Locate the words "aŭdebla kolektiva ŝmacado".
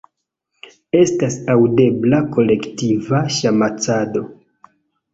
1.57-4.29